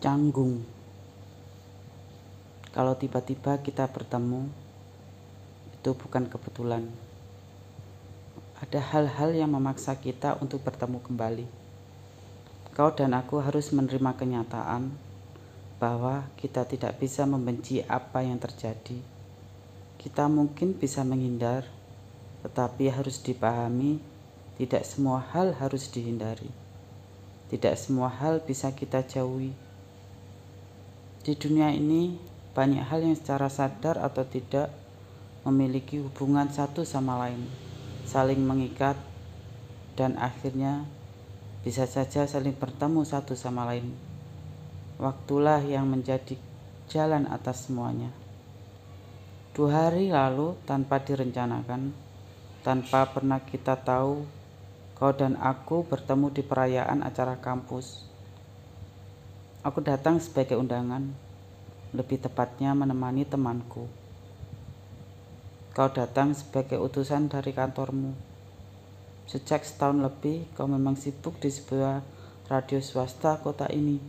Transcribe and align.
canggung. 0.00 0.64
Kalau 2.72 2.96
tiba-tiba 2.96 3.60
kita 3.60 3.84
bertemu, 3.84 4.48
itu 5.76 5.90
bukan 5.92 6.24
kebetulan. 6.24 6.88
Ada 8.64 8.80
hal-hal 8.80 9.36
yang 9.36 9.52
memaksa 9.52 9.96
kita 10.00 10.40
untuk 10.40 10.64
bertemu 10.64 11.04
kembali. 11.04 11.46
Kau 12.72 12.96
dan 12.96 13.12
aku 13.12 13.44
harus 13.44 13.68
menerima 13.76 14.16
kenyataan 14.16 14.88
bahwa 15.76 16.28
kita 16.40 16.64
tidak 16.64 16.96
bisa 16.96 17.28
membenci 17.28 17.84
apa 17.84 18.24
yang 18.24 18.40
terjadi. 18.40 19.00
Kita 20.00 20.32
mungkin 20.32 20.76
bisa 20.76 21.04
menghindar, 21.04 21.68
tetapi 22.40 22.88
harus 22.88 23.20
dipahami 23.20 24.00
tidak 24.60 24.84
semua 24.84 25.24
hal 25.32 25.56
harus 25.56 25.88
dihindari. 25.88 26.52
Tidak 27.48 27.72
semua 27.80 28.12
hal 28.12 28.44
bisa 28.44 28.68
kita 28.76 29.00
jauhi. 29.00 29.69
Di 31.30 31.38
dunia 31.38 31.70
ini, 31.70 32.18
banyak 32.58 32.90
hal 32.90 33.06
yang 33.06 33.14
secara 33.14 33.46
sadar 33.46 34.02
atau 34.02 34.26
tidak 34.26 34.66
memiliki 35.46 36.02
hubungan 36.02 36.50
satu 36.50 36.82
sama 36.82 37.22
lain, 37.22 37.46
saling 38.02 38.42
mengikat, 38.42 38.98
dan 39.94 40.18
akhirnya 40.18 40.82
bisa 41.62 41.86
saja 41.86 42.26
saling 42.26 42.58
bertemu 42.58 43.06
satu 43.06 43.38
sama 43.38 43.62
lain. 43.62 43.94
Waktulah 44.98 45.62
yang 45.62 45.86
menjadi 45.86 46.34
jalan 46.90 47.30
atas 47.30 47.70
semuanya. 47.70 48.10
Dua 49.54 49.86
hari 49.86 50.10
lalu, 50.10 50.58
tanpa 50.66 50.98
direncanakan, 50.98 51.94
tanpa 52.66 53.06
pernah 53.06 53.38
kita 53.38 53.78
tahu 53.78 54.26
Kau 54.98 55.14
dan 55.14 55.38
aku 55.38 55.86
bertemu 55.86 56.26
di 56.34 56.42
perayaan 56.42 57.06
acara 57.06 57.38
kampus. 57.38 58.10
Aku 59.60 59.84
datang 59.84 60.16
sebagai 60.16 60.56
undangan, 60.56 61.04
lebih 61.92 62.20
tepatnya 62.20 62.72
menemani 62.72 63.28
temanku. 63.28 63.84
Kau 65.76 65.88
datang 65.92 66.32
sebagai 66.32 66.80
utusan 66.80 67.28
dari 67.28 67.52
kantormu. 67.52 68.16
Sejak 69.28 69.62
setahun 69.62 70.00
lebih, 70.00 70.48
kau 70.56 70.64
memang 70.66 70.96
sibuk 70.96 71.36
di 71.38 71.52
sebuah 71.52 72.02
radio 72.48 72.80
swasta 72.82 73.38
kota 73.38 73.68
ini. 73.70 74.00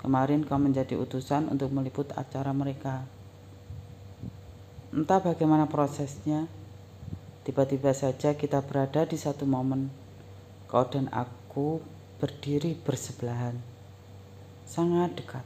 Kemarin 0.00 0.42
kau 0.42 0.58
menjadi 0.58 0.98
utusan 0.98 1.46
untuk 1.52 1.70
meliput 1.70 2.10
acara 2.18 2.50
mereka. 2.50 3.06
Entah 4.90 5.22
bagaimana 5.22 5.70
prosesnya, 5.70 6.50
Tiba-tiba 7.42 7.90
saja 7.90 8.38
kita 8.38 8.62
berada 8.62 9.02
di 9.02 9.18
satu 9.18 9.42
momen. 9.42 9.90
Kau 10.70 10.86
dan 10.86 11.10
aku 11.10 11.82
berdiri 12.22 12.78
bersebelahan. 12.78 13.71
Sangat 14.72 15.12
dekat. 15.20 15.44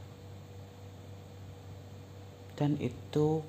Dan 2.55 2.78
itu 2.78 3.42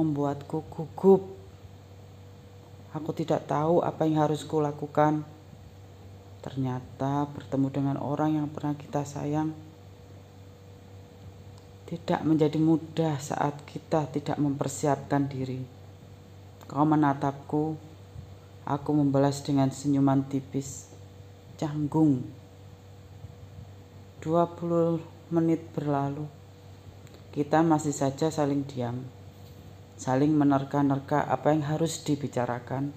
membuatku 0.00 0.64
gugup. 0.72 1.36
Aku 2.96 3.12
tidak 3.12 3.44
tahu 3.44 3.84
apa 3.84 4.08
yang 4.08 4.24
harus 4.24 4.40
kulakukan. 4.48 5.20
Ternyata 6.40 7.28
bertemu 7.28 7.68
dengan 7.68 7.96
orang 8.00 8.40
yang 8.40 8.48
pernah 8.48 8.72
kita 8.72 9.04
sayang 9.04 9.52
tidak 11.86 12.20
menjadi 12.26 12.58
mudah 12.58 13.14
saat 13.22 13.62
kita 13.62 14.10
tidak 14.10 14.40
mempersiapkan 14.42 15.30
diri. 15.30 15.62
Kau 16.66 16.82
menatapku, 16.82 17.78
aku 18.66 18.90
membalas 18.90 19.38
dengan 19.46 19.70
senyuman 19.70 20.26
tipis, 20.26 20.90
canggung. 21.54 22.26
20 24.26 25.30
menit 25.30 25.70
berlalu, 25.70 26.26
kita 27.30 27.62
masih 27.62 27.94
saja 27.94 28.26
saling 28.26 28.66
diam, 28.66 29.06
saling 29.94 30.34
menerka-nerka 30.34 31.30
apa 31.30 31.54
yang 31.54 31.62
harus 31.62 32.02
dibicarakan, 32.02 32.90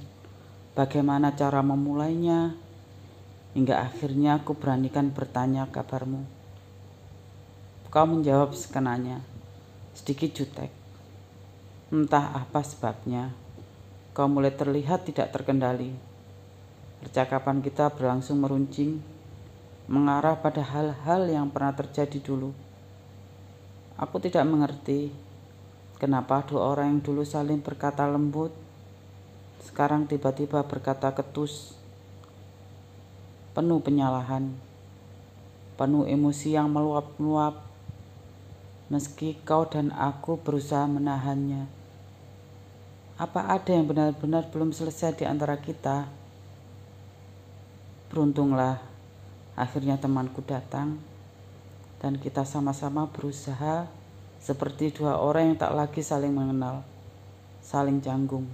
bagaimana 0.73 1.37
cara 1.37 1.61
memulainya, 1.61 2.57
hingga 3.53 3.77
akhirnya 3.77 4.41
aku 4.41 4.57
beranikan 4.57 5.13
bertanya 5.13 5.69
kabarmu. 5.69 6.25
Kau 7.93 8.09
menjawab 8.09 8.57
sekenanya, 8.57 9.21
sedikit 9.93 10.33
jutek. 10.33 10.73
Entah 11.93 12.41
apa 12.41 12.65
sebabnya, 12.65 13.37
kau 14.17 14.25
mulai 14.25 14.49
terlihat 14.49 15.05
tidak 15.05 15.29
terkendali. 15.29 15.93
Percakapan 17.05 17.61
kita 17.61 17.93
berlangsung 17.93 18.41
meruncing, 18.41 19.18
mengarah 19.89 20.37
pada 20.37 20.61
hal-hal 20.61 21.25
yang 21.25 21.49
pernah 21.49 21.73
terjadi 21.73 22.21
dulu. 22.21 22.53
Aku 23.97 24.21
tidak 24.21 24.45
mengerti 24.45 25.09
kenapa 25.97 26.45
dua 26.45 26.77
orang 26.77 26.93
yang 26.93 27.01
dulu 27.01 27.25
saling 27.25 27.57
berkata 27.57 28.05
lembut, 28.05 28.53
sekarang 29.65 30.05
tiba-tiba 30.05 30.61
berkata 30.61 31.09
ketus, 31.09 31.73
penuh 33.57 33.81
penyalahan, 33.81 34.53
penuh 35.73 36.05
emosi 36.05 36.53
yang 36.53 36.69
meluap-luap, 36.69 37.57
meski 38.93 39.41
kau 39.41 39.65
dan 39.65 39.89
aku 39.97 40.37
berusaha 40.37 40.85
menahannya. 40.85 41.65
Apa 43.17 43.57
ada 43.57 43.73
yang 43.73 43.89
benar-benar 43.89 44.53
belum 44.53 44.69
selesai 44.69 45.17
di 45.17 45.25
antara 45.25 45.57
kita? 45.57 46.07
Beruntunglah, 48.07 48.88
akhirnya 49.59 49.99
temanku 49.99 50.39
datang 50.39 50.95
dan 51.99 52.15
kita 52.15 52.47
sama-sama 52.47 53.11
berusaha 53.11 53.91
seperti 54.39 54.95
dua 54.95 55.19
orang 55.19 55.51
yang 55.51 55.57
tak 55.59 55.75
lagi 55.75 55.99
saling 55.99 56.31
mengenal, 56.31 56.87
saling 57.59 57.99
canggung. 57.99 58.47